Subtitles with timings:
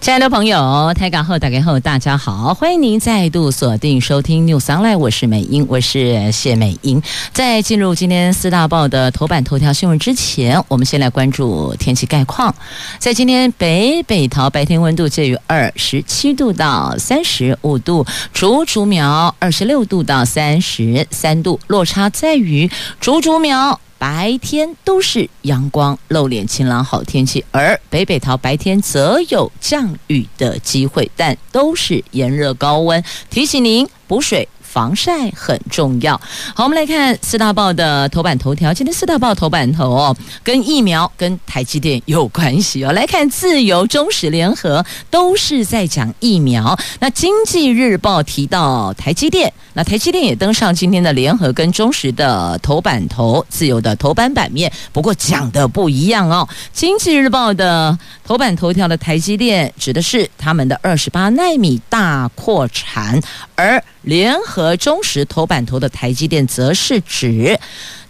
[0.00, 7.02] 亲爱的朋友，台港后打开后，大家好，欢迎您再度锁定收听 News Online，我是美英，我是谢美英。
[7.34, 12.54] 在进入今天四大报的头版头条新闻之前，我们先来关注天气概况。
[12.98, 23.78] 在今天北北桃白天温度介于二十七度到三十五度，竹竹苗二十六度到三十三度，落差在于竹竹苗。
[24.00, 33.04] 白天都是阳光露脸、晴朗好天气，而北北桃白天则有降雨的机会，但都是炎热高温。
[33.28, 34.48] 提醒您补水。
[34.70, 36.16] 防晒很重要。
[36.54, 38.72] 好，我们来看四大报的头版头条。
[38.72, 42.92] 今天四大报头版头哦，跟疫苗、跟台积电有关系哦。
[42.92, 46.78] 来看自由、中时、联合都是在讲疫苗。
[47.00, 54.70] 那经济日报提到台积电，那台积电也登上今天的联合跟中时的头版头，自由的头版版面。
[54.92, 56.48] 不过讲的不一样哦。
[56.72, 63.20] 经济日报的头版头条的台积电指的是他们的二十八纳米大扩产，
[63.56, 67.58] 而联合中时头版头的台积电，则是指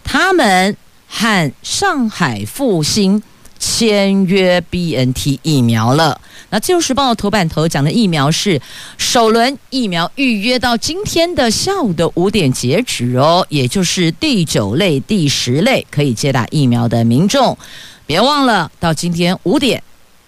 [0.05, 0.77] 他们
[1.09, 3.23] 和上海复星
[3.59, 6.21] 签约 BNT 疫苗了。
[6.51, 8.61] 那自由时报头版头讲的疫苗是
[8.99, 17.57] 首轮疫苗预约到今天的下午的五点截止哦，也就是第九类、第十类可以接打疫苗的民众，
[18.07, 19.83] 别忘了到今天五点，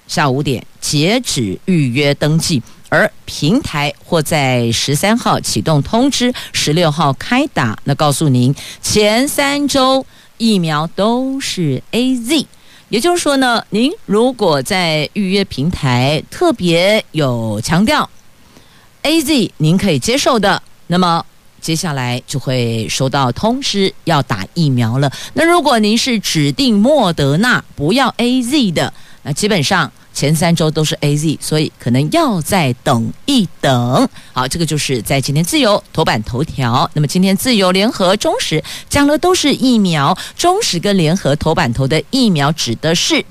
[0.06, 2.62] 下午五点截止预约登记。
[2.92, 7.78] 而平台或在十三号启动通知，十六号开打。
[7.84, 10.04] 那告诉您，前三周
[10.36, 12.44] 疫苗都是 AZ，
[12.90, 18.10] 也就是说呢，您如果在预约平台特别有强调
[19.02, 21.24] AZ，您可以接受的，那么
[21.62, 25.10] 接下来就会收到通知要打疫苗了。
[25.32, 28.92] 那如果您是指定莫德纳不要 AZ 的，
[29.22, 29.90] 那基本上。
[30.14, 34.08] 前三周都是 AZ，所以可能要再等一等。
[34.32, 36.88] 好，这个就是在今天自由头版头条。
[36.94, 43.24] 那么今天自由联合中时讲的都是疫苗，中时跟联合头版头的疫苗指的是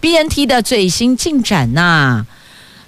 [0.00, 2.24] BNT 的最新进展呐、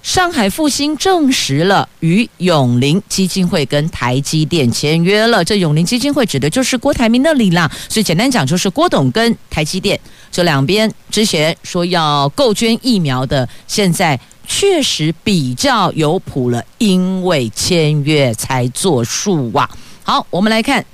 [0.01, 5.43] 上海复星证实了与永龄基金会跟台积电签约了。
[5.43, 9.99] 这永龄基金会指的就是郭台铭那里啦，所以简单讲就是郭董跟台积电
[10.31, 19.69] 这两边之前说要购捐疫苗的，现在确实比较有谱了，因为签约才作数哇。
[20.03, 20.85] 好，我们来看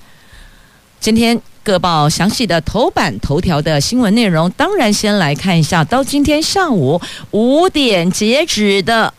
[0.99, 1.39] 今天。
[1.67, 9.13] 各报详细的头版头条的新闻内容，当然先来看一下，到今天下午五点截止的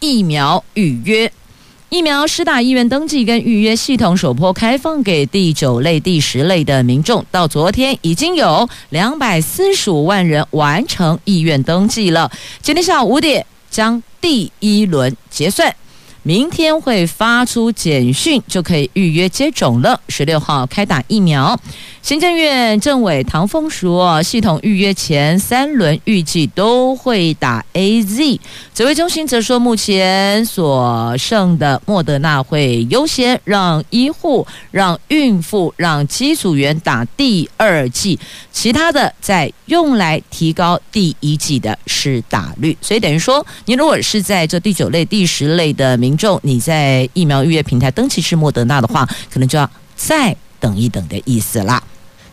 [0.00, 1.30] 疫苗预约，
[1.88, 12.28] 疫苗施打意愿登记跟预约系统首波开放给第九类、第十类的民众，到昨天已经有两百四十五万人完成意愿登记了。
[12.60, 15.72] 今天下午五点将第一轮结算。
[16.26, 20.00] 明天会发出简讯，就可以预约接种了。
[20.08, 21.56] 十六号开打疫苗。
[22.02, 28.40] 行政院政委唐凤说，系统预约前三轮预计都会打 AZ。
[28.74, 38.18] 指挥中心则说，目前所剩的莫德纳会优先让医护、让孕妇、让机组员打第二剂，
[38.52, 42.76] 其他的再用来提高第一剂的施打率。
[42.80, 51.82] 所以等于说，你如果是在这第九类、第十类的民众，你在疫苗预约平台登记是莫德纳的话，可能就要再等一等的意思啦。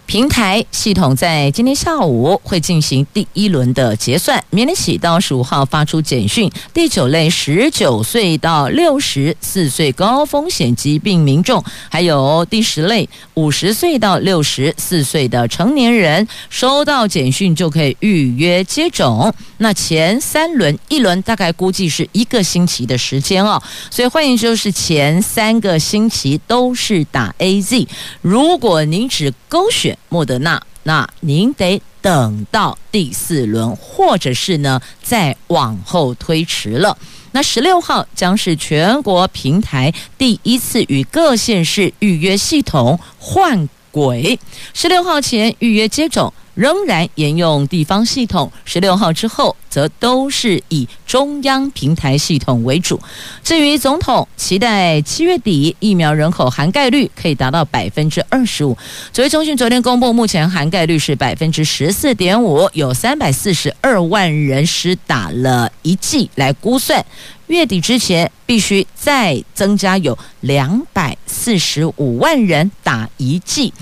[0.05, 6.51] 平台系统在今天下午会进行第一轮的结算，明天起到十五号发出简讯。
[6.71, 19.33] 第九类十九岁到六十四岁高风险疾病民众，还有第十类五十岁到六十四岁的成年人，收到简讯就可以预约接种。
[19.57, 27.87] 那前三轮，一轮大概估计是一个星期的时间哦，所以欢迎就是前三个星期都是打 AZ。
[28.21, 29.92] 如果您只勾选。
[30.09, 36.97] 莫德纳，那您得等到第四轮，或者是呢再往后推迟了。
[37.31, 44.39] 那十六号将是全国平台第一次与各县市预约系统换轨，
[44.73, 46.33] 十六号前预约接种。
[46.55, 52.99] 仍然沿用地方系统，十六号之后则都是以中央平台系统为主。
[53.43, 58.77] 至于总统期待七月底疫苗人口涵盖率可以达到百分之二十五。
[59.11, 67.03] 指挥中心昨天公布，目前涵盖率是百分之十四点五，有三百四十二万人施打了一剂，来估算
[67.47, 73.73] 月底之前必须再增加有两百四十五万人打一剂。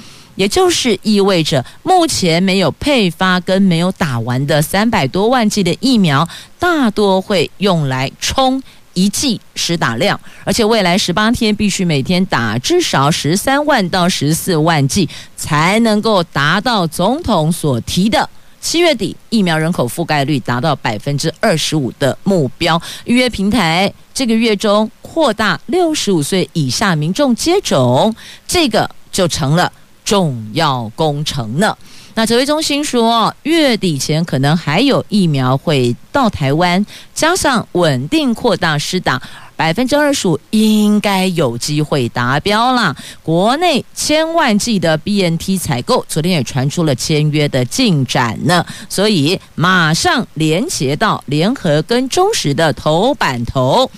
[0.42, 6.28] 也就是意味着，目前没有配发跟没有打完的三百多万剂的疫苗，
[6.58, 8.60] 大多会用来冲
[8.96, 18.28] 一剂实打量，而且未来十八天必须每天打至少十三万到十四万剂，才能够达到总统所提的
[18.60, 22.82] 七月底疫苗人口覆盖率达到百分之二十五的目标。
[23.04, 28.16] 预约平台这个月中扩大六十五岁以下民众接种，
[28.48, 29.72] 这个就成了。
[30.12, 31.74] 重要工程呢？
[32.16, 39.22] 那指挥中心说，月底前可能还有疫苗会到台湾，加上稳定扩大施打，
[39.56, 42.94] 百分之二十五应该有机会达标了。
[43.24, 53.90] 国内千万剂的 BNT 采购，昨天也传出了签约的进展呢，所以马上连接到联合跟中实的头版头，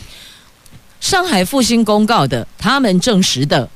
[1.00, 3.68] 上海复星公告的，他们证实的。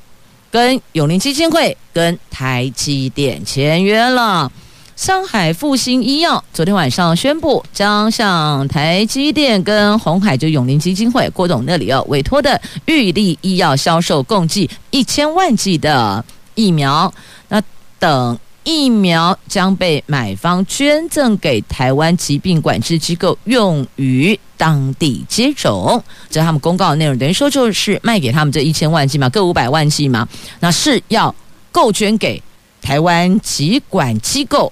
[0.50, 4.50] 跟永林基金会、跟台积电签约了。
[4.96, 16.24] 上海复星医药昨天晚上宣布，将向台积电跟红海就永林基金会郭董那里要委托的玉立医药销售共计一千万剂的
[16.54, 17.12] 疫苗。
[17.48, 17.62] 那
[17.98, 18.38] 等。
[18.68, 26.04] 疫苗将被买方捐赠给台湾疾病管制机构，用于当地接种。
[26.28, 30.28] 这他们公告的内容，等于说就是卖给他们这一千万剂嘛，各五百万剂嘛，
[30.60, 31.34] 那是要
[31.72, 32.42] 购捐给
[32.82, 34.70] 台湾疾管机构，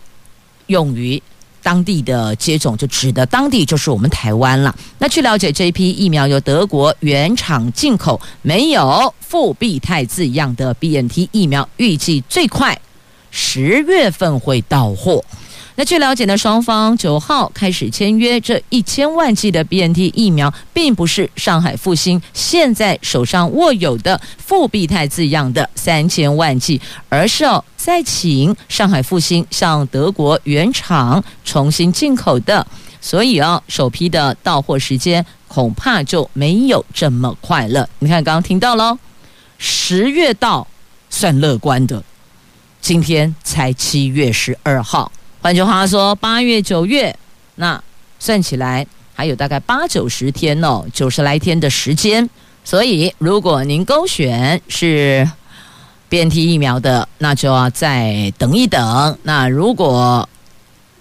[0.66, 1.22] 用于
[1.62, 4.76] 当地的接种，就指的当地就是我们台湾了。
[4.98, 12.78] 那据了解，这一批疫苗由德国原厂进口，没有复必泰字样的 BNT 疫苗，预计最快。
[13.38, 15.22] 十月份会到货。
[15.74, 26.80] 那据了解呢，双方九号开始签约，这一千万剂的 BNT 疫苗，并不是上海复星现在手上握有的复必泰字样的三千万剂，
[27.10, 32.66] 而是哦再请上海复星向德国原厂重新进口的。
[33.02, 37.86] 所以啊，首批的到货时间恐怕就没有这么快了。
[37.98, 38.98] 你看，刚刚听到了，
[39.58, 40.66] 十月到
[41.10, 42.02] 算乐观的。
[42.86, 45.10] 今天才七月十二号，
[45.42, 47.18] 换句话说，八月九月，
[47.56, 47.82] 那
[48.20, 52.30] 算起来还有大概八九十天哦，九十来天的时间。
[52.64, 55.28] 所以，如果您勾选是
[56.08, 59.18] 变体疫苗的，那就要再等一等。
[59.24, 60.28] 那如果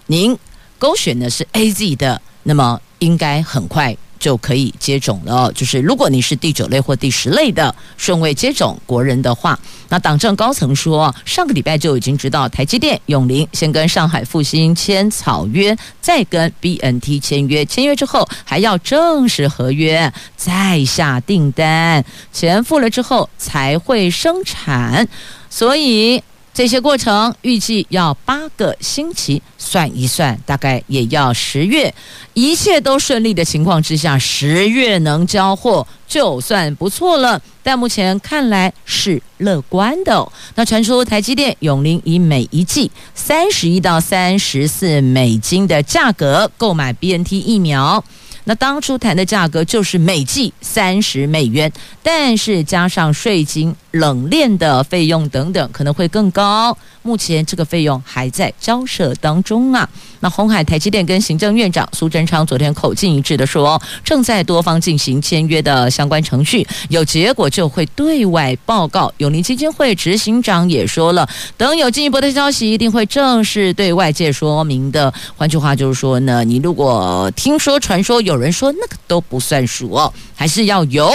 [0.08, 0.36] 您
[0.80, 3.96] 勾选的是 AZ 的，那么应该很快。
[4.26, 5.52] 就可以接种了。
[5.54, 25.08] 就是如果你是第九类或第十类的顺位接种国人的话，那党政高层说，上个礼拜就已经知道台积电、永龄先跟上海复星签草约，再跟 BNT 签约，签约之后还要正式合约，再下订单，钱付了之后才会生产，
[25.52, 26.24] 所以。
[26.56, 31.94] 这些过程预计要八个星期，算一算，大概也要十月。
[32.34, 37.42] 一切都顺利的情况之下，十月能交货就算不错了。
[37.62, 40.32] 但目前看来是乐观的哦。
[40.56, 48.02] 那传出台积电永龄以每一剂三十一到三十四美金的价格购买 BNT 疫苗。
[48.48, 51.72] 那当初谈的价格就是每季三十美元，
[52.02, 56.78] 但是加上税金、冷链的费用等等，可能会更高。
[57.06, 59.90] 目前这个费用还在交涉当中啊。
[60.22, 69.12] 那鸿海、台积电跟行政院长苏贞昌昨天口径一致的说，正在多方进行签约的相关程序，有结果就会对外报告。
[69.18, 75.14] 永龄基金会执行长也说了，等有进一步的消息，一定会正式对外界说明的。
[75.36, 78.36] 换句话就是说呢，你如果听说传说有。
[78.36, 81.10] 人说那个都不算数哦，还是要由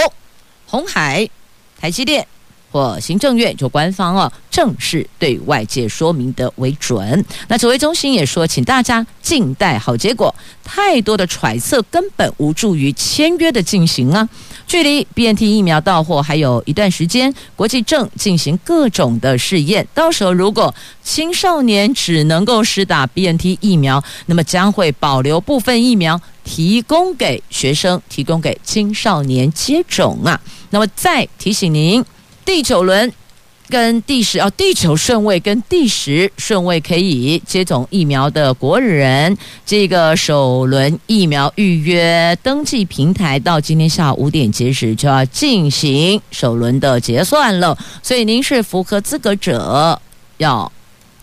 [0.65, 1.29] 鸿海、
[1.79, 2.25] 台积电
[2.71, 7.23] 或行政院就官方哦正式对外界说明的为准。
[7.47, 14.27] 那指挥中心也说，请大家静待好结果，太多的揣测根本无助于签约的进行啊。
[14.67, 19.85] 距离 BNT 疫苗到货还有一段时间，国际正进行各种的试验。
[19.93, 20.73] 到时候如果
[21.03, 30.39] 青少年只能够施打 BNT 疫苗，那么将会保留部分疫苗提供给学生，提供给青少年接种啊。
[30.69, 32.01] 那么再提醒您，
[32.43, 33.11] 第九轮
[33.69, 47.77] 跟第十哦，第九顺位跟第十顺位可以接种疫苗的国人，这个首轮疫苗预约登记平台到今天下午五点截止，就要进行首轮的结算了。
[48.03, 49.99] 所以您是符合资格者，
[50.37, 50.69] 要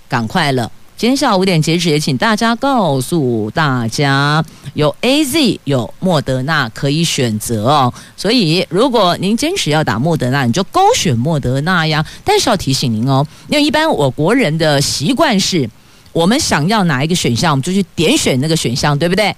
[0.08, 0.70] 赶快了。
[0.98, 7.94] 今天下午五点截止，也请大家告诉大家，有 AZ 有莫德纳可以选择哦。
[8.16, 12.04] 所以，如果您坚持要打莫德纳，你就勾选莫德纳呀。
[12.24, 15.70] 但是要提醒您哦，因为一般我国人的习惯是，
[16.12, 19.32] 我们想要哪一个选项，我们就去点选那个选项，对不对？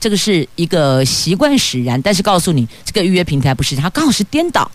[0.00, 2.02] 这个是一个习惯使然。
[2.02, 4.68] 但是告诉你，这个预约平台不是它，刚好是颠倒、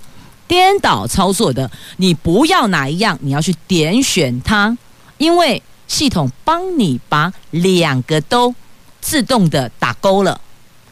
[0.47, 1.69] 颠倒操作的。
[1.97, 4.77] 你不要哪一样，你要去点选它，
[5.17, 5.61] 因为。
[5.89, 8.55] 系统帮你把两个都
[9.01, 10.39] 自动的打勾了，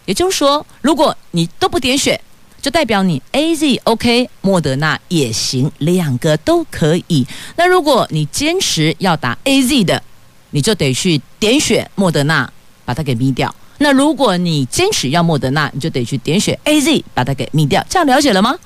[0.04, 2.20] 也就是说，如果你都不点选，
[2.62, 7.26] 就代表你 A Z OK，莫德纳也行，两个都可以。
[7.56, 10.02] 那如果你坚持要打 A Z 的，
[10.50, 12.52] 你就得去点选莫德纳，
[12.84, 13.54] 把它给哔掉。
[13.78, 17.86] 那如果你坚持要莫德纳，你就得去点选 A Z，把它给哔掉。
[17.88, 18.58] 这样了解了吗？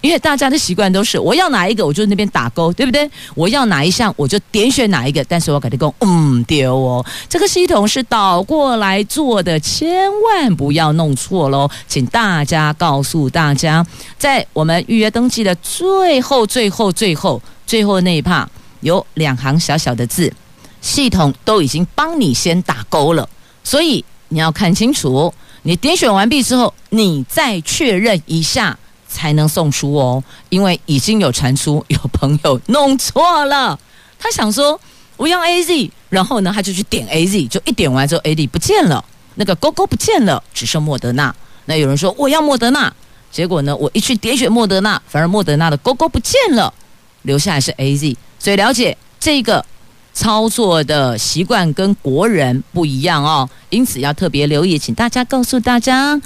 [0.00, 3.10] 因为大家的习惯都是，我要哪一个我就那边打勾，对不对？
[3.34, 5.24] 我要哪一项我就点选哪一个。
[5.24, 11.68] 但是我跟你讲，嗯，丢哦，这个系统是倒过来做的，千万不要弄错喽！
[11.88, 13.84] 请大家告诉大家，
[14.16, 18.48] 在我们预约登记的最后、最后、最后、最后那一趴，
[18.80, 20.32] 有两行小小的字，
[20.80, 23.28] 系统都已经帮你先打勾了，
[23.64, 25.34] 所以你要看清楚。
[25.62, 28.78] 你点选完毕之后，你再确认一下。
[29.08, 33.78] 才能送出哦，因为已经有传出有朋友弄错了，
[34.18, 34.78] 他想说
[35.16, 39.04] 我要 AZ，然后呢他就去点 AZ，就一点完之后 AZ 不见了，
[39.36, 41.34] 那个勾勾不见了，只剩莫德纳。
[41.64, 42.92] 那有人说我要莫德纳，
[43.32, 46.72] 结果呢我一去点选莫德纳，反而莫德纳的勾勾不见了，
[47.22, 48.16] 留下来是 AZ。
[48.38, 49.64] 所以了解这个
[50.12, 56.20] 操作的习惯跟国人不一样哦，因此要特别留意，请大家告诉大家。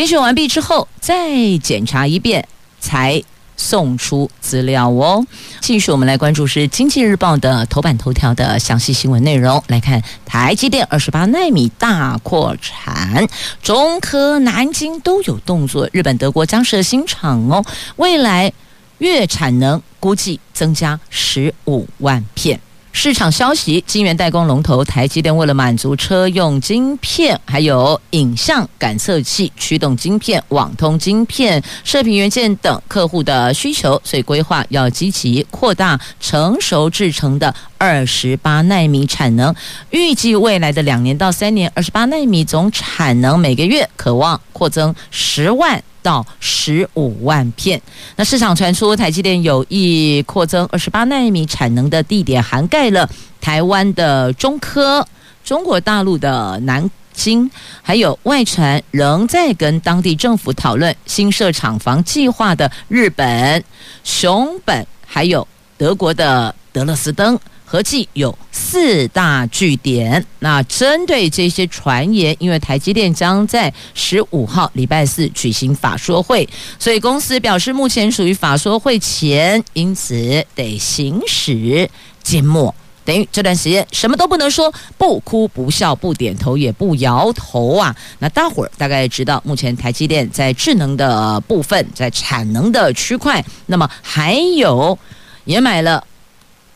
[0.00, 1.28] 点选完毕之后，再
[1.58, 2.48] 检查一遍
[2.80, 3.22] 才
[3.54, 5.22] 送出资料哦。
[5.60, 9.62] 继续，我们来关注是《经济日报》的头版头条的详细新闻内容。
[9.66, 13.28] 来看台积电二十八纳米大扩产，
[13.62, 17.62] 中科、南京都有动作，日本、德国将设新厂哦。
[17.96, 18.50] 未来
[18.96, 22.58] 月产能估计增加十五万片。
[22.92, 39.54] 市场消息，晶圆代工龙头台积电为了满足车用晶片、还有影像感测器、驱动晶片、网通晶片、射频元件等客户的需求，所以规划要积极扩大成熟制程的二十八纳米产能。
[39.90, 45.82] 预计未来的两年到三年，二十八纳米总产能每个月可望扩增十万。
[46.02, 47.80] 到十五万片。
[48.16, 53.08] 那市场传出台积电有意扩增二十八纳米产能的地点，涵盖了
[53.40, 55.06] 台湾的中科、
[55.44, 57.50] 中国大陆的南京，
[57.82, 63.62] 还有外传仍在跟当地政府讨论新设厂房计划的日本
[64.04, 67.38] 熊本，还有德国的德勒斯登。
[67.70, 70.26] 合计有四大据点。
[70.40, 76.48] 那针对这些传言，因为台积电将在十五号礼拜四举行法说会，
[76.80, 81.88] 所以公司表示目前属于法说会前，因此得行使
[82.24, 82.74] 缄默，
[83.04, 87.94] 等于这段时间什么都不能说，不哭不笑不点头也不摇头啊。
[88.18, 94.98] 那大伙儿大概知道，目前台积电在智能的部分，在产能的区块，那么还有
[95.44, 96.04] 也买了。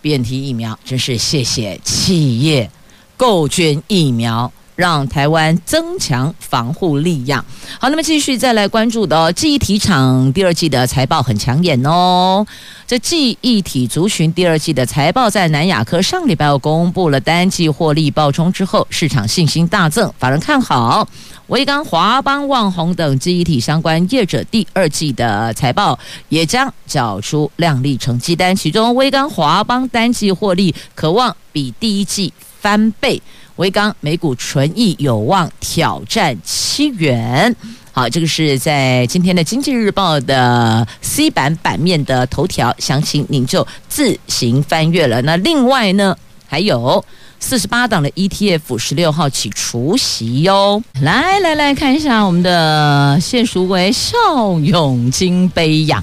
[0.05, 2.71] BNT 疫苗真是谢谢企业
[3.17, 7.45] 购捐疫苗，让台湾增强防护力呀。
[7.81, 12.47] 好，那么继续再来关注的记忆体厂第二季的财报很抢眼哦。
[12.87, 21.09] 这记忆体族群第二季的财报在南亚科上礼拜又公布了单季获利爆冲之后，市场信心大增，法人看好。
[21.49, 25.99] 威刚、华邦、旺宏等记忆体相关业者第二季的财报
[26.31, 33.21] 也将缴出亮丽成绩单，其中威刚、华邦单季获利可望比第一季翻倍，
[33.57, 37.55] 威刚每股纯益有望挑战七元。
[37.93, 45.23] 好，这个是在今天的《经济日报》的 C 版版面的头条，详情您就自行翻阅了。
[45.23, 47.05] 那另外呢，还有。
[47.41, 54.17] 四十八档的 ETF 十六号起除息哟，来来来看一下我们的谢淑薇笑
[54.61, 56.03] 拥金杯呀！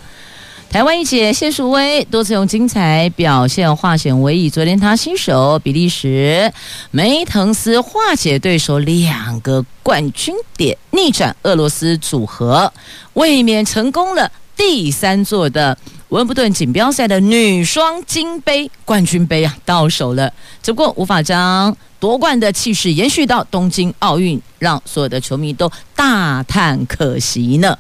[0.71, 6.49] 台湾一姐谢淑薇多次用精彩表现化险为夷，昨天她新手比利时
[6.91, 12.71] 梅滕斯化解对手两个冠军点，逆转俄罗斯组合，
[13.15, 15.77] 卫冕成功了第三座的。
[16.07, 20.31] 温布顿锦标赛的女双金杯冠军杯啊到手了，
[20.63, 27.77] 只不过无法将夺冠的气势延续到东京奥运，让所有的球迷都大叹可惜呢。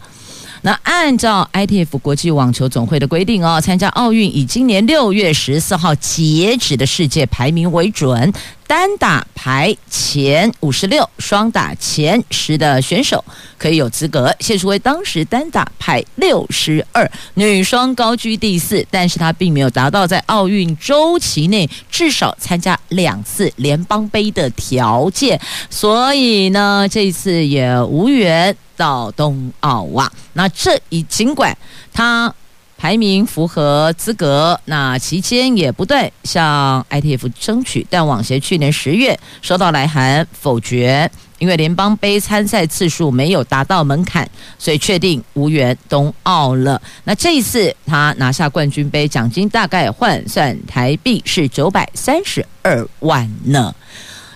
[0.63, 8.31] 那按照 ITF 国际网球总会的规定哦，参加奥运以今年六月十四号截止的世界排名为准，
[8.67, 13.23] 单打排前五十六，双打前十的选手
[13.57, 14.33] 可以有资格。
[14.39, 25.41] 谢淑薇当时单打排六十二，女双高居第四，但是她并没有达到在奥运周期内至少参加两次联邦杯的条件，
[25.71, 28.55] 所以呢，这一次也无缘。
[28.81, 31.55] 到冬奥啊，那这一尽管
[31.93, 32.33] 他
[32.79, 41.07] 排名符合资格，那期间也不断向 ITF 争取，但网协去年十月收到来函否决，
[41.37, 46.81] 因为联邦杯参赛次数没有达到门槛，所以确定无缘冬奥了。
[47.03, 53.75] 那这一次他拿下冠军杯，奖金大概换算台币是九百三十二万呢，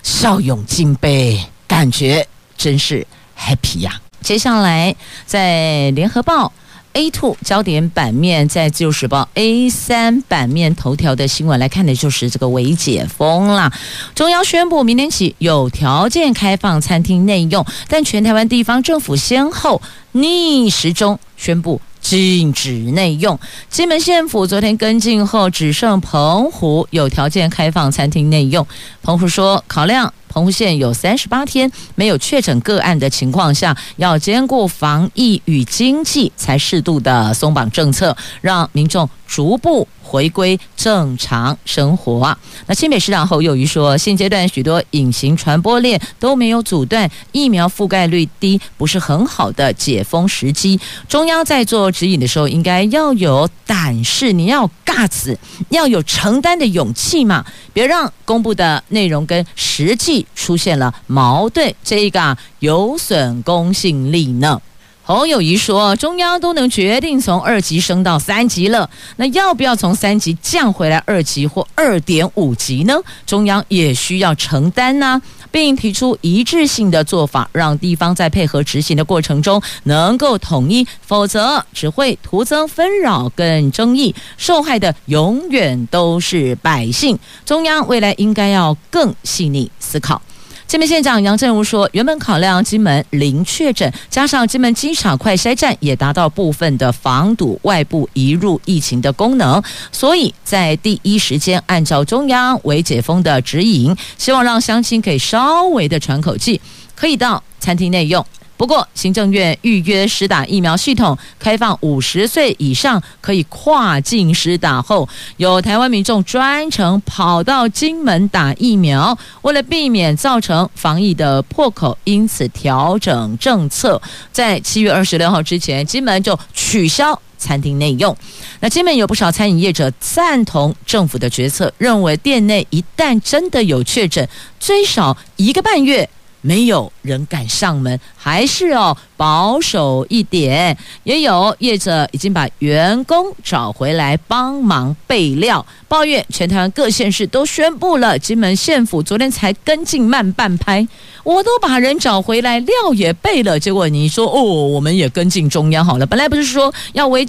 [0.04, 4.96] 笑勇金杯，感觉真是 happy 呀、接下来，
[5.26, 6.52] 在联合报
[6.94, 13.72] A two 焦点版面，在自由时报 A 三版面头条的新闻来看的就是这个微解封啦。
[14.16, 19.82] 中央宣布明年起有条件开放餐厅内用，但全台湾地方政府先后
[20.14, 23.40] 逆时钟宣布禁止内用。
[23.68, 28.68] 金门县府昨天跟进后，只剩澎湖有条件开放餐厅内用。
[29.02, 30.14] 澎湖说，考量。
[30.28, 42.38] 澎湖县有三十八天没有确诊个案的情况下，要兼顾防疫与经济，才适度的松绑政策，让民众逐步回归正常生活。
[42.68, 50.80] 那新北市长侯友谊说，现阶段许多隐形传播链都没有阻断，疫苗覆盖率低，不是很好的解封时机。
[51.10, 55.36] 中央在做指引的时候，应该要有胆识，你要有 guts，
[55.68, 64.62] 要有承担的勇气嘛，别让公布的内容跟实际出现了矛盾，这一个有损公信力呢。
[65.08, 72.96] 侯友谊说：“中央都能决定从二级升到三级了，那要不要从三级降回来二级或二点五级呢？
[73.28, 75.22] 中央也需要承担呢、
[75.52, 87.20] 并提出一致性的做法，让地方在配合执行的过程中能够统一，否则只会徒增纷扰跟争议，受害的永远都是百姓。
[87.46, 90.20] 中央未来应该要更细腻思考。”
[90.68, 106.60] 金门县长杨振武说，原本考量金门零确诊，加上金门机场快筛站也达到部分的防堵外部移入疫情的功能，所以在第一时间按照中央为解封的指引，希望让乡亲可以稍微的喘口气，
[106.96, 108.26] 可以到餐厅内用。
[108.58, 128.16] 不过，行政院预约施打疫苗系统开放，五十岁以上可以跨境施打后，有台湾民众专程跑到金门打疫苗，为了避免造成防疫的破口，因此调整政策，在七月二十六号之前，金门就取消餐厅内用。
[128.62, 134.28] 那金门有不少餐饮业者赞同政府的决策，认为店内一旦真的有确诊，
[134.62, 136.10] 最少一个半月。
[136.46, 140.78] 没有人敢上门，还是要保守一点。
[141.04, 150.88] 也有业者已经把员工找回来帮忙备料，抱怨全台湾各县市都宣布了，金门县府昨天才跟进慢半拍，
[151.24, 157.28] 我都把人找回来，料也备了，结果你说哦，我们也跟进中央好了，本来不是说要微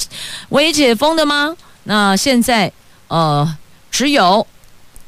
[0.50, 1.56] 微解封的吗？
[1.84, 2.70] 那现在
[3.08, 3.56] 呃，
[3.90, 4.46] 只有。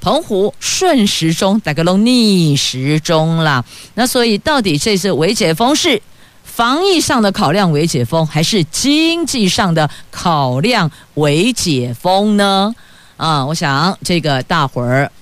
[0.09, 3.63] 澎湖顺时钟，大概都逆时钟了。
[3.93, 6.01] 那所以，到底这次微解封是
[6.43, 12.75] 防疫上的考量为解封，还是经济上的考量为解封呢？
[13.19, 15.13] 啊，我想这个大伙儿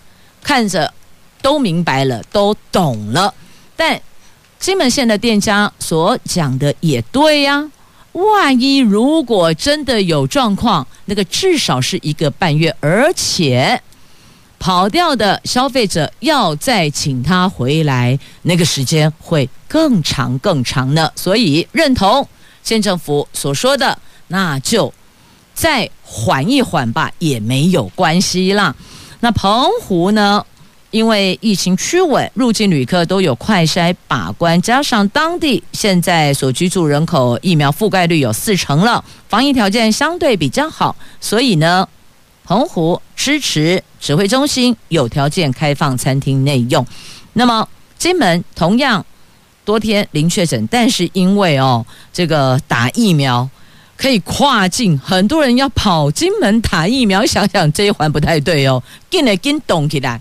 [0.41, 0.95] 看着
[1.43, 3.35] 都明白了，都懂了。
[3.75, 4.01] 但
[4.61, 7.69] 金门县的店家所讲的也对呀、
[8.13, 13.83] 万一如果真的有状况，那个至少是一个半月，而且。
[14.59, 21.11] 跑掉的消费者要再请他回来，那个时间会更长更长呢。
[21.15, 22.27] 所以认同
[22.63, 24.93] 县政府所说的，那就
[25.55, 28.75] 再缓一缓吧，也没有关系啦。
[29.21, 30.45] 那澎湖呢？
[30.93, 41.87] 因为疫情趋稳，入境旅客都有快筛把关，加上当地现在所居住人口疫苗覆盖率有四成了，防疫条件相对比较好，所以呢。
[42.47, 46.87] 澎湖支持指挥中心有条件开放餐厅内用，
[47.33, 49.05] 那么金门同样
[49.65, 53.49] 多天零确诊，但是因为哦这个打疫苗
[53.97, 58.81] 可以跨境，很多人要跑金门打疫苗，想想这一环不太对哦，
[59.11, 60.21] 跟来跟动起来，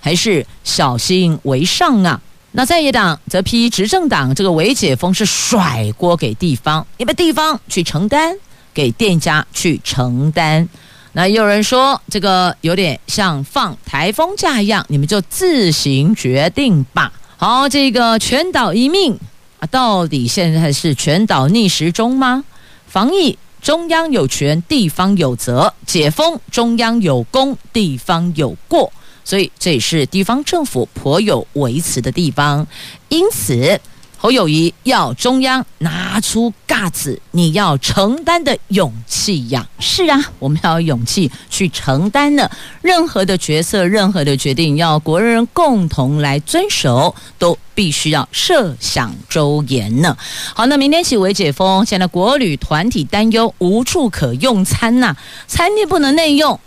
[0.00, 2.18] 还是小心为上啊。
[2.52, 8.34] 那在野党则批执政党这个微解封是甩锅给地方，因为地方去承担，
[8.72, 10.66] 给店家去承担。
[11.16, 17.10] 那也有人说这个有点像放台风假一样，你们就自行决定吧。
[17.38, 19.18] 好，这个全岛一命
[19.58, 22.44] 啊，到底现在是全岛逆时钟吗？
[22.86, 28.92] 防疫中央有权，地方有责；解封中央有功，地方有过。
[29.24, 32.66] 所以这也是地方政府颇有微词的地方，
[33.08, 33.80] 因此
[34.18, 39.66] 侯友谊要中央拿出嘎子，你要承担的勇气呀！
[39.78, 42.50] 是啊，我们要有勇气去承担呢，
[42.82, 50.14] 任何的角色、任何的决定，要国人共同来遵守，都必须要设想周延呢。
[50.54, 56.60] 好，那明天起为解封，现在国旅团体担忧无处可用餐呐、啊，餐厅不能内用。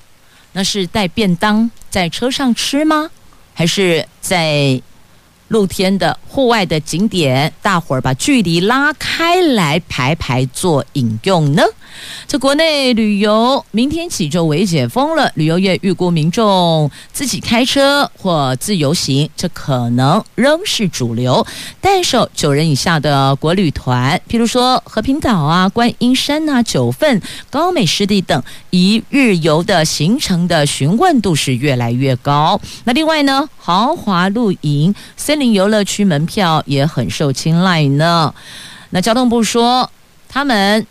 [0.54, 3.12] 那是带便当在车上吃吗？
[3.54, 4.82] 还是在
[5.50, 11.62] 露天的户外的景点，大伙儿把距离拉开来排排坐饮用呢？
[12.28, 21.46] 这国内旅游明天起就为解封了，旅游业预估民众自己开车或自由行，这可能仍是主流。
[21.82, 32.62] 但是九人以下的国旅团，譬如说和平岛啊、观音山呐、啊、九份、高美湿地等一日游的行程的询问度是越来越高。
[32.86, 38.34] 那另外呢，豪华露营、森林游乐区门票也很受青睐呢。
[38.90, 39.90] 那交通部说，
[40.28, 40.86] 他们。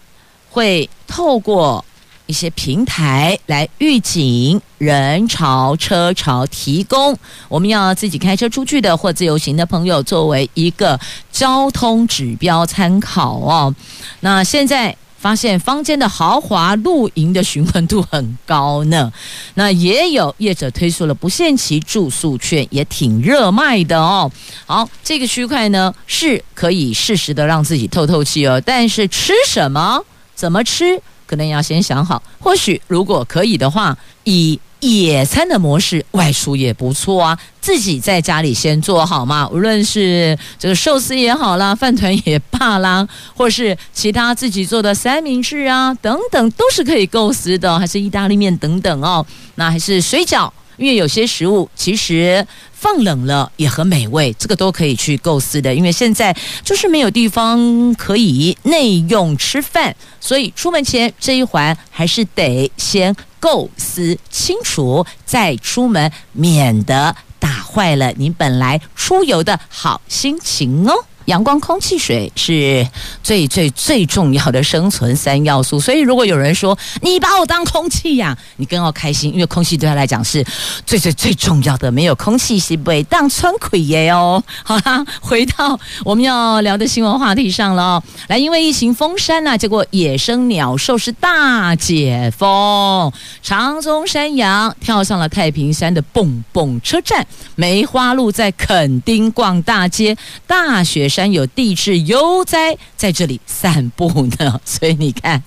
[0.50, 1.84] 会透过
[2.24, 7.16] 一些平台来预警人潮车潮，提供
[7.48, 10.98] 我们要自己开车出去的或自由行的朋友作为一个
[11.30, 13.72] 交通指标参考哦。
[14.20, 19.12] 那现在发现坊间的豪华露营的询问度很高呢，
[19.54, 24.30] 那也有业者推出了不限期住宿券，也挺热卖的哦。
[24.64, 30.04] 好，这个区块呢是可以适时的让自己透透气哦，但是吃什么？
[30.34, 32.20] 怎么吃，可能要先想好。
[32.40, 37.38] 或许如果可以的话，以野餐的模式外出也不错啊。
[37.60, 47.78] 自己在家里先做好嘛，无论是这个寿司也好啦，饭团也罢啦，或是其他自己做的三明治啊等等，都是可以构思的。
[47.78, 49.24] 还是意大利面等等哦，
[49.56, 50.50] 那还是水饺。
[50.78, 52.46] 因为有些食物其实
[52.80, 55.74] 放冷了也很美味，这个都可以去构思的。
[55.74, 71.04] 因为现在就是没有地方可以内用吃饭，所以出门前这一环还是得先构思清楚再出门，免得打坏了您本来出游的好心情哦。
[71.28, 72.88] 阳光、空气、水是
[73.22, 80.42] 最最最重要的生存三要素，所以如果有人说你把我当空气呀，你更要开心，因为空气对他来讲是
[80.86, 84.42] 最最最重要的，没有空气是不会当春葵耶哦。
[84.64, 93.12] 好啦，回到我们要聊的新闻话题上了，来，因为疫情封山呐、结果野生鸟兽是大解封，
[93.42, 101.17] 长鬃山羊跳上了太平山的蹦蹦车站，梅花鹿在垦丁逛大街，大雪山。
[101.18, 105.42] 山有地质悠哉在这里散步呢，所以你看，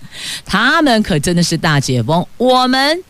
[0.46, 2.28] 他们可真的是大解封。
[2.36, 3.02] 我们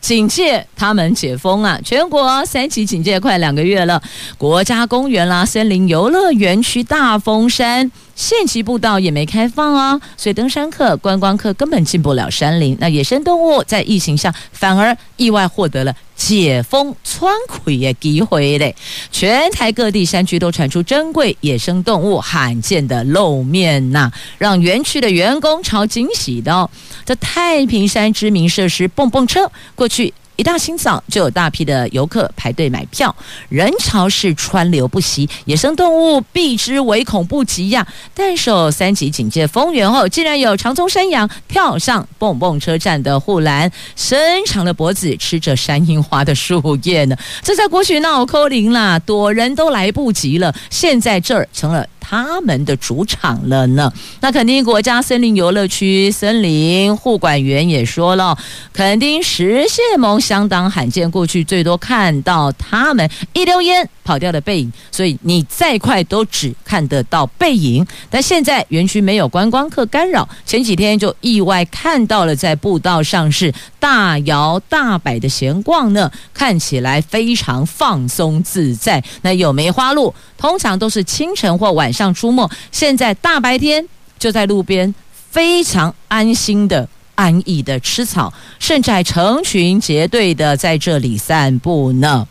[0.00, 1.78] 警戒，他们解封啊！
[1.84, 4.02] 全国三级警戒快两个月了，
[4.36, 7.88] 国家公园啦、森林游乐园区大峰山。
[8.18, 12.76] 县级步道也没开放啊，所以登山客、观光客根本进不了山林。
[12.80, 17.32] 那野生动物在疫情下反而意外获得了解封喘
[17.64, 18.74] 气的机会嘞！
[19.12, 26.68] 全台各地山区都传出珍贵野生动物罕见的露面呐、让园区的员工超惊喜的哦。
[27.04, 30.12] 这太平山知名设施蹦蹦车过去。
[30.38, 33.14] 一大清早就有大批的游客排队买票，
[33.48, 37.84] 人潮是川流不息，野生动物避之唯恐不及呀。
[38.14, 47.16] 但受三级警戒封园后，竟然有长鬃山羊跳上蹦蹦车站的护栏，伸长了脖子吃着山樱花的树叶呢。
[47.42, 50.54] 这在过去闹扣零啦，躲人都来不及了。
[50.70, 51.84] 现在这儿成了。
[52.08, 53.92] 他们的主场了呢？
[54.20, 58.38] 那肯定国家森林游乐区森林护管员也说了，
[58.72, 67.86] 肯定石蟹獴相当罕见，过去最多看到他们一溜烟跑掉的背影，所以你再快都只看得到背影。
[68.08, 79.04] 但现在园区没有观光客干扰，前几天就意外看到了在步道上是大摇大摆的闲逛呢，看起来非常放松自在。
[79.20, 82.14] 那有梅花鹿，通常都是清晨或晚上。
[82.14, 83.86] 出没，现在大白天
[84.18, 92.26] 就在路边非常安心的、安逸的吃草，甚至还成群结队的在这里散步呢。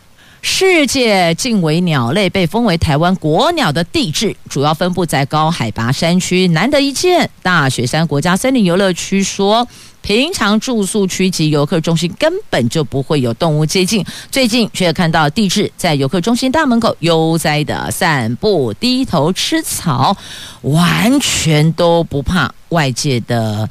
[0.49, 7.29] 世界近尾鸟类被封为台湾国鸟的帝雉，主要分布在高海拔山区，难得一见。
[7.43, 9.67] 大雪山国家森林游乐区说，
[10.01, 20.15] 平常住宿区及游客中心根本就不会有动物接近，最近却看到帝雉在游客中心大门口悠哉的散步，低头吃草，
[20.61, 23.69] 完全都不怕外界的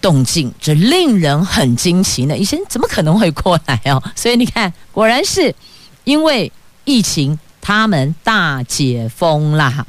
[0.00, 2.38] 动静，这令人很惊奇呢。
[2.38, 4.00] 以前怎么可能会过来哦？
[4.14, 5.52] 所以你看，果然是。
[6.06, 6.50] 因为
[6.84, 9.84] 疫情，他们大解封啦。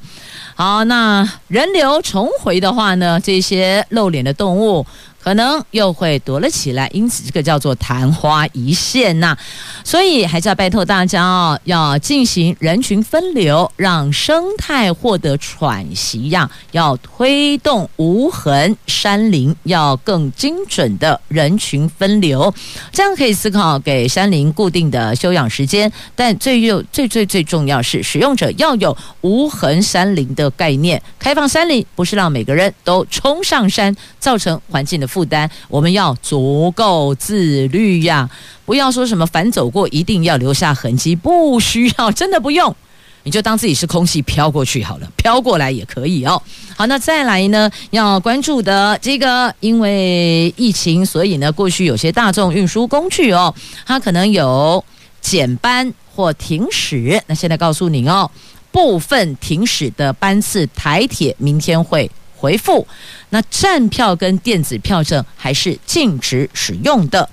[0.56, 4.84] 好，那人流重回的话呢，这些露脸的动物。
[5.28, 9.38] 可能又会躲了起来，因此这个叫做昙花一现呐、
[9.84, 16.50] 所以还是要拜托大家哦，要进行人群分流，让生态获得喘息呀。
[16.72, 22.54] 要推动无痕山林，要更精准的人群分流，
[22.94, 25.92] 这样可以思考给山林固定的休养时间。
[26.16, 31.02] 但最又最最最重要是，使用者要有无痕山林的概念。
[31.20, 38.30] 开放山林不是让每个人都冲上山，造成环境的负担，我们要足够自律呀！
[38.66, 42.76] 不要说什么反走过一定要留下痕迹，不需要，真的不用，
[43.24, 46.40] 你就当自己是空气飘过去好了，飘过来也可以哦。
[46.76, 53.52] 好，那再来呢，要关注的这个，因为疫情，所以呢，过去有些大众运输工具哦，
[53.88, 54.84] 它可能有
[55.20, 57.20] 减班或停驶。
[57.26, 58.30] 那现在告诉你哦，
[58.72, 62.88] 部分停驶的班次，台铁明天会回复。
[63.30, 67.30] 那站票跟电子票证还是禁止使用的。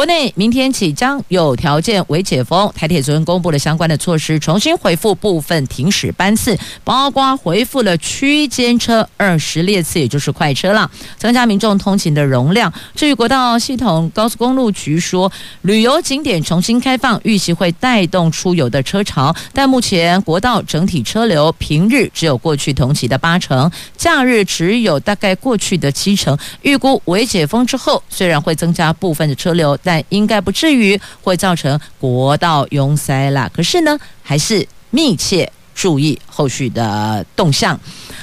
[0.00, 12.72] 国内明天起将有条件为解封，台铁昨天公布了相关的措施，重新恢复部分停驶班次，包括恢复了区间车二十列次，也就是快车了，增加民众通勤的容量。
[12.94, 26.38] 至于国道系统高速公路局说，旅游景点重新开放，预期会带动出游的车潮，但目前国道整体车流平日只有过去同期的八成，假日只有大概过去的七成。
[26.62, 29.78] 预估为解封之后，虽然会增加部分的车流。
[29.90, 33.50] 但应该不至于会造成国道拥塞啦。
[33.52, 37.76] 可是呢，还是密切注意后续的动向。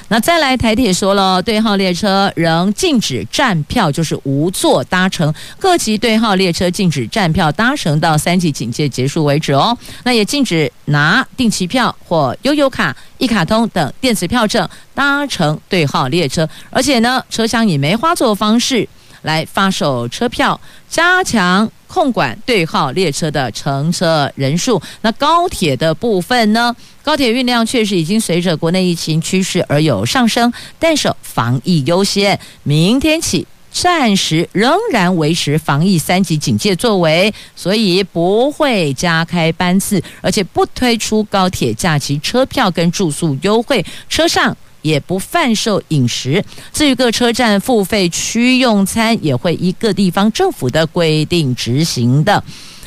[0.07, 5.33] 那再来，台铁说了，对号列车仍禁止站票，就是无座搭乘。
[5.59, 9.77] 各级对号列车禁止站票搭乘到三级警戒结束为止哦。
[10.05, 18.87] 那也禁止拿定期票或悠游卡、一卡通等电子票证搭乘对号列车，而且呢，车厢以梅花座方式。
[19.27, 20.59] 来发售车票，
[20.89, 24.81] 加强控管对号列车的乘车人数。
[25.01, 26.73] 那高铁的部分呢？
[27.03, 44.55] 高铁运量确实已经随着国内疫情趋势而有上升，但是防疫优先，明天起暂时仍然维持防疫三级警戒作为，所以不会加开班次，而且不推出高铁假期车票跟住宿优惠，车上。
[44.87, 46.43] 也不贩售饮食。
[46.71, 52.43] 至于各车站付费区用餐，也会依各地方政府的规定执行的。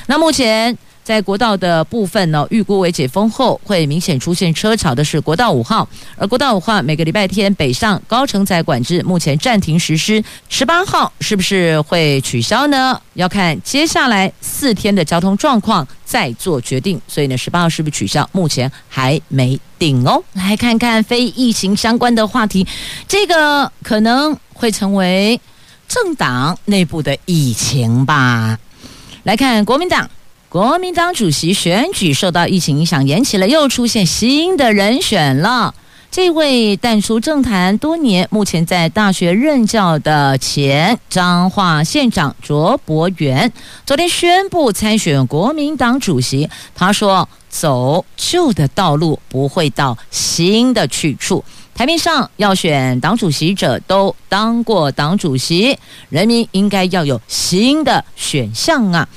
[0.06, 10.22] 那目前在国道的部分呢，预估为解封后会明显出现车潮的是国道五号，而国道五号每个礼拜天北上高承载管制目前暂停实施。
[10.48, 13.00] 十八号是不是会取消呢？
[13.14, 17.00] 要看接下来四天的交通状况再做决定。
[17.08, 18.28] 所以呢，十八号是不是取消？
[18.32, 19.58] 目前还没。
[19.80, 22.66] 顶哦，来看看非疫情相关的话题，
[23.08, 25.40] 这个可能会成为
[25.88, 28.58] 政党内部的疫情吧。
[29.22, 30.10] 来看国民党，
[30.50, 35.72] 国民党主席选举受到疫情影响延期了，又出现新的人选了。
[36.10, 43.52] 这位淡出政坛多年，目前在大学任教的前彰化县长卓博源，
[43.86, 46.50] 昨天宣布参选国民党主席。
[46.74, 51.44] 他说：“走旧的道路，不会到新的去处。
[51.76, 59.08] 台面上要选党主席者都当过党主席，人民应该要有新的选项啊。”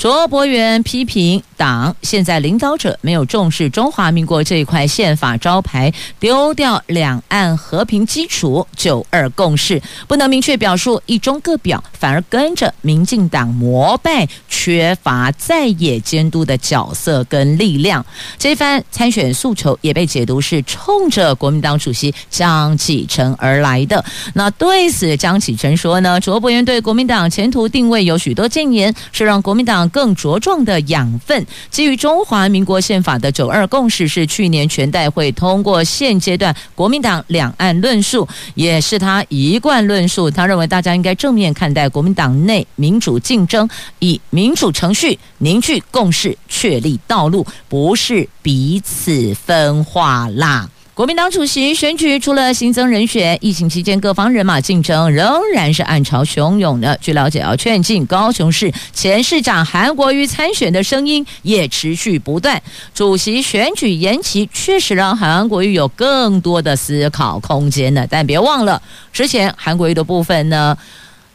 [0.00, 18.02] 卓博源批评党现在领导者没有重视中华民国这一块宪法招牌，丢掉两岸和平基础、九二共识，不能明确表述一中各表，反而跟着民进党膜拜，缺乏在野监督的角色跟力量。
[18.38, 24.02] 这番参选诉求也被解读是冲着国民党主席张启臣而来的。
[24.32, 31.46] 那对此，江启臣说呢，卓博元对国民党前途定位有许多建言，是让国民党更茁壮的养分。
[31.70, 40.30] 基于中华民国宪法的九二共识，是去年全代会通过现阶段国民党两岸论述，也是他一贯论述。
[40.30, 50.68] 他认为大家应该正面看待国民党内民主竞争，以民主程序凝聚共识，确立道路，不是彼此分化啦。
[50.92, 56.98] 国民党主席选举除了新增人选，疫情期间各方人马竞争仍然是暗潮汹涌的。
[57.00, 62.60] 据了解，要劝进高雄市前市长韩国瑜参选的声音也持续不断。
[62.92, 68.04] 主席选举延期，确实让韩国瑜有更多的思考空间呢。
[68.10, 70.76] 但别忘了，之前韩国瑜的部分呢，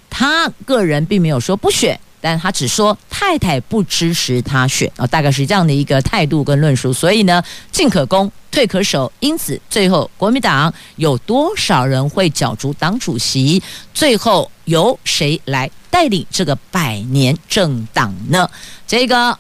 [0.10, 2.00] 他个人并没有说不选。
[2.26, 6.92] 但他只说太太不支持他选啊，大概是这样的一个态度跟论述。
[6.92, 7.40] 所以呢，
[7.72, 9.12] 进可攻，退可守。
[9.20, 13.62] 因此，最后国民党有多少人会角逐党主席？
[13.94, 18.50] 最后由谁来带领这个百年政党呢？
[18.88, 19.38] 这个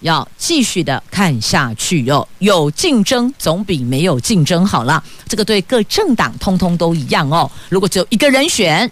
[0.00, 2.26] 要继续的看下去哟。
[2.40, 5.00] 有竞争总比没有竞争好了。
[5.28, 7.48] 这个对各政党通通都一样哦。
[7.68, 8.90] 如果只有一个人选，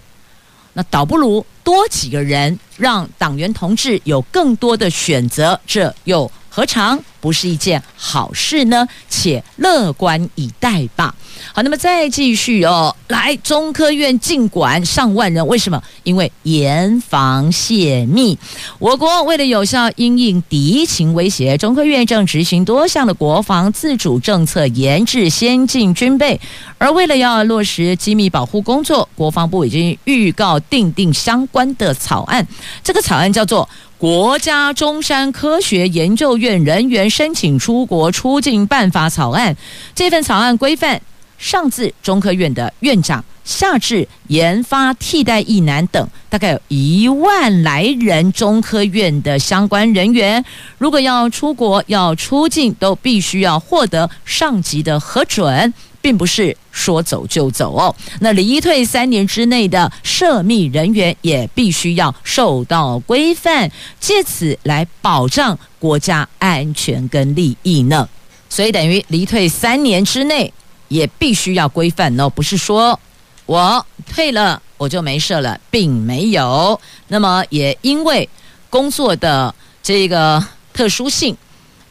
[0.78, 8.87] 那倒不如多几个人，让党员同志有更多的选择，这又何尝不是一件好事呢？
[9.08, 11.14] 且乐观以待吧。
[11.52, 15.80] 好，那么再继续哦，来，中科院禁管上万人，为什么？
[16.02, 18.37] 因为严防泄密。
[18.78, 26.40] 我国为了有效因应敌情威胁，中科院正执行多项的国防自主政策，研制先进军备。
[26.78, 32.46] 而为了要落实机密保护工作，国防部已经预告订定相关的草案。
[32.82, 33.68] 这个草案叫做。
[33.98, 39.56] 国家中山科学研究院人员申请出国出境办法草案，
[39.92, 41.02] 这份草案规范
[41.37, 50.44] 上自中科院的院长，下至研发替代一男等，大概有一万来人中科院的相关人员，
[50.78, 55.74] 如果要出国要出境，都必须要获得上级的核准。
[56.09, 68.09] 并不是说走就走哦，那离退三年之内的涉密人员也必须要受到规范，借此来保障国家安全跟利益呢。
[68.49, 70.51] 所以等于离退三年之内
[70.88, 72.99] 也必须要规范哦，不是说
[73.44, 76.81] 我退了我就没事了，并没有。
[77.09, 78.27] 那么也因为
[78.71, 80.42] 工作的这个
[80.73, 81.37] 特殊性，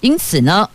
[0.01, 0.67] 因此呢。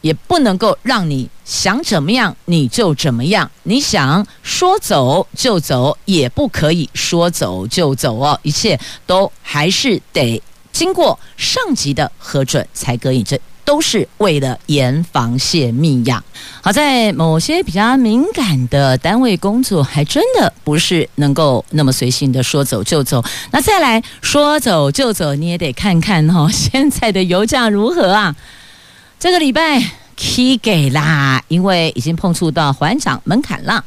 [0.00, 16.22] 也不能够让你想怎么样你就怎么样，你想说走就走，也不可以说走就走哦，一切都还是得经过上级的核准才可以，这都是为了严防泄密呀。
[16.60, 23.22] 好在某些比较敏感的单位工作，还真的不是能够那么随性的说走就走。
[23.52, 28.34] 那再来说走就走，你也得看看哦，现在的油价如何啊？
[29.18, 29.82] 这个礼拜
[30.16, 33.84] 起给啦，因为已经碰触到缓涨门槛了。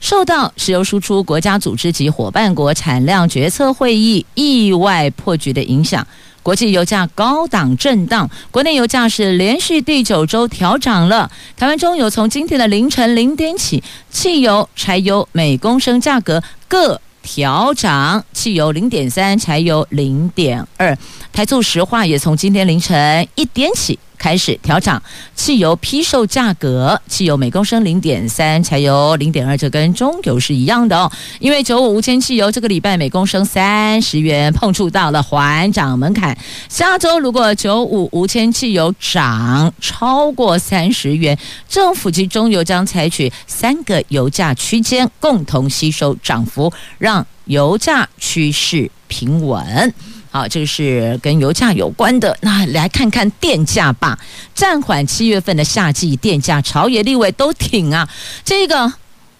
[0.00, 6.06] 受到石油输出国家组织及伙伴国产量决策会议意外破局的影响，
[6.42, 11.30] 国际油价高档震荡，国内油价是连续第九周调涨了。
[11.54, 20.96] 台湾中油从今天的凌晨零点起，汽油、柴油每公升价格各调涨，汽油零点三，柴油零点二。
[21.30, 23.98] 台塑石化也从今天凌晨一点起。
[24.20, 25.02] 开始调涨
[25.34, 31.10] 汽油批售价格，汽油每公升零点三，柴油零点二，这跟中油是一样的哦。
[31.38, 36.36] 因为九五无铅汽油这个礼拜每公升三十元，碰触到了缓涨门槛。
[36.68, 49.92] 下周如果九五无铅汽油涨超过三十元，政府及中油将采取三个油价区间共同吸收涨幅，让油价趋势平稳。
[50.30, 52.36] 好，这个是跟油价有关的。
[52.42, 54.16] 那来看看电价吧。
[54.54, 58.08] 暂缓七月份的夏季电价，朝野立委都挺啊。
[58.44, 58.92] 这个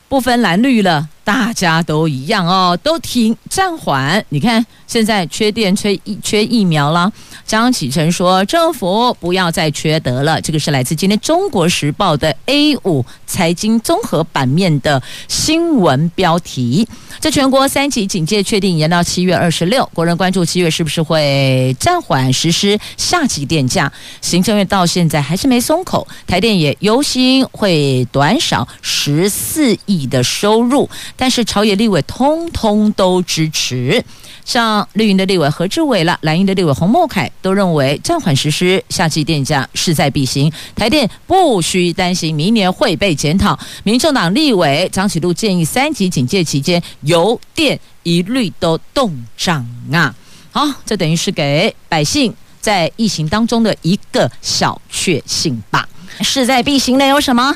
[0.09, 1.09] 不分蓝绿了。
[1.31, 4.25] 大家都一样哦，都停暂缓。
[4.31, 7.13] 你看，现在缺电、缺疫、缺疫苗了。
[7.47, 16.89] 张启臣说：“政府不要再缺德了。”这个是来自今天《中国时报》的 A 五财经综合版面的新闻标题。
[17.21, 23.93] 这全国三级警戒确定延到七月二十六，国人关注七月是不是会暂缓实施夏季电价。
[24.21, 30.89] 行政院到现在还是没松口，台电也忧心会短少十四亿的收入。
[31.21, 34.03] 但是朝野立委通通都支持。
[34.43, 43.57] 像绿营的立委何志伟了，蓝营的立委洪孟楷都认为暂缓实施夏季电价势在必行，台电不需担心明年会被检讨。
[43.85, 50.15] 民众党立委张启禄建议三级警戒期间油电一律都冻涨啊！
[50.51, 55.87] 好，这等于是给百姓在疫情当中的一个小确幸吧。
[56.23, 57.55] 势在必行的有什么？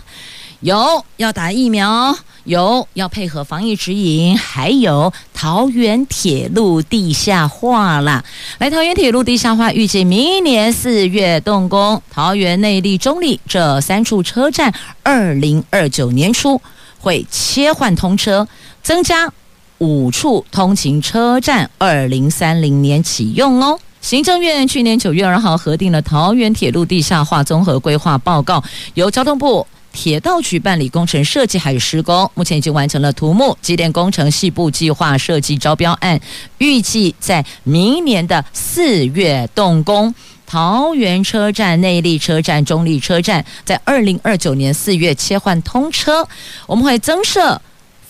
[0.64, 2.16] 有要打疫苗。
[2.44, 8.22] 有要配合防疫指引，还有桃园铁路地下化啦。
[8.58, 16.60] 来，桃园铁路地下化预计明年四月动工，桃园内坜、中坜这三处车站，二零二九年初
[16.98, 18.46] 会切换通车，
[18.82, 19.32] 增加
[19.78, 23.78] 五处通勤车站，二零三零年启用哦。
[24.02, 28.62] 行政院去年九月二号核定了桃园铁路地下化综合规划报告，
[28.92, 29.66] 由交通部。
[29.94, 36.20] 铁道局办理工程设计还有施工，目前已经完成了土木机电工程系部计划设计招标案，
[36.58, 40.14] 预计在明年的四月动工。
[40.46, 46.28] 桃园车站、内坜车站、中坜车站在二零二九年四月切换通车，
[46.66, 47.60] 我们会增设。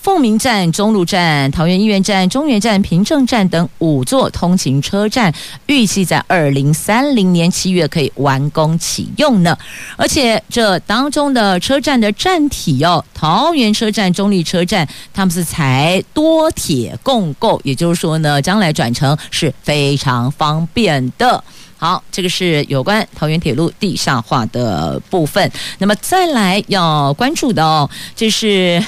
[0.05, 5.33] 凤鸣站、中路站、桃园医院站、中原站、平镇站等五座通勤车站，
[5.65, 9.57] 预计在二零三零年七月可以完工启用呢。
[9.95, 21.43] 而且这当中的车站的站体哦，桃园车站、中立车站，他们是才多铁共构，也就是说呢，将来转乘是非常方便的。
[21.77, 25.51] 好，这个是有关桃园铁路地下化的部分。
[25.79, 28.79] 那么再来要关注的哦，就是。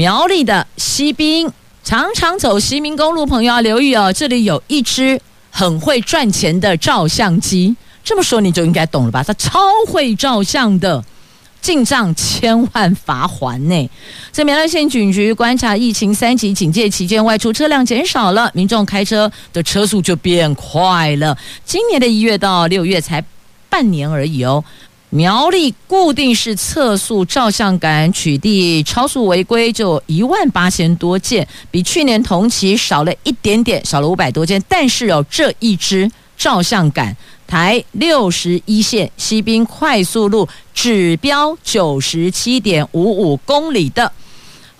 [0.00, 1.46] 苗栗的西滨，
[1.84, 4.10] 常常走西滨公路，朋友要留意哦。
[4.10, 5.20] 这里有一只
[5.50, 9.22] 很会赚钱的照相机，这么说你就应该懂了吧？
[9.22, 11.04] 它超会照相的，
[11.60, 13.90] 进账千万罚还呢。
[14.32, 21.36] 在苗栗县警局观察疫情三级警戒期间，外出车辆减少了，民众开车的车速就变快了。
[21.66, 23.22] 今年的一月到六月才
[23.68, 24.64] 半年而已哦。
[25.12, 34.62] 苗栗固定式测速照相杆取缔超速违规就一万八千多件，比去年同期少了一点点，少了五百多件。
[34.68, 37.16] 但是有，这一支照相杆，
[37.48, 44.12] 台六十一线西滨快速路指标九十七点五五公里的。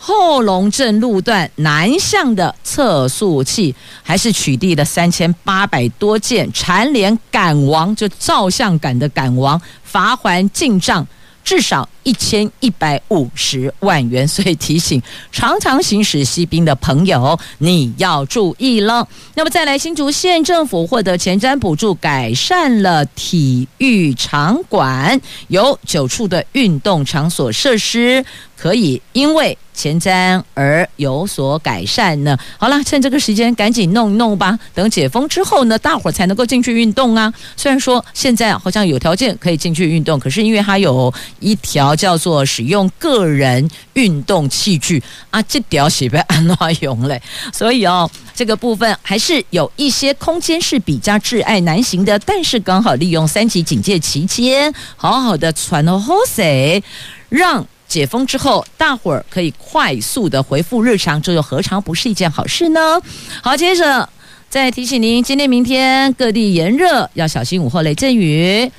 [0.02, 11.06] 后龙镇路段南向的测速器，还是取缔了三千八百多件，蝉联杆王，就照相杆的杆王，罚还进账
[11.44, 14.26] 至少一千一百五十万元。
[14.26, 15.00] 所以提醒
[15.32, 19.06] 常常行驶西滨的朋友，你要注意了。
[19.34, 28.24] 那么再来，新竹县政府获得前瞻补助，改善了体育场馆，有九处的运动场所设施
[28.56, 29.56] 可以因为。
[29.72, 32.36] 前瞻而有所改善呢。
[32.58, 34.58] 好了，趁这个时间赶紧弄一弄吧。
[34.74, 37.32] 等解封之后呢，大伙才能够进去运动啊。
[37.56, 47.20] 虽然说现在好像有条件可以进去运动，可是因为它有一条叫做使用个人运动器具啊，这条是被安怎用嘞？
[47.52, 52.18] 所以哦，这个部分还是有一些空间是比较挚爱难行的。
[52.20, 56.82] 但是刚好利用三级警戒期间，好好的传了好势，
[57.28, 57.66] 让。
[57.90, 63.02] 解封之后，大伙儿可以快速的回复日常，这又何尝不是一件好事呢？
[63.42, 64.08] 好，接着
[64.48, 68.70] 再提醒您，今天、明天各地炎热，要小心午后雷阵雨，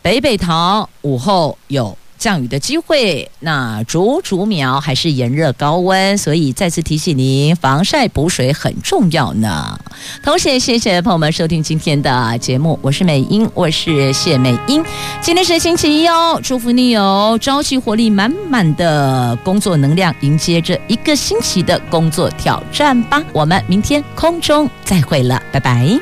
[0.00, 1.94] 北北桃午后有。
[2.18, 9.78] 降雨的机会，那竹竹苗还是炎热高温，所以再次提醒您，防晒补水很重要呢。
[10.22, 14.84] 同时谢谢朋友们收听今天的节目，我是美英，我是谢美英。
[15.22, 23.22] 今天是星期一哦，祝福你有朝气活力满满的工作能量，迎接这一个星期的工作挑战吧。
[23.32, 25.98] 我们明天空中再会了，拜拜。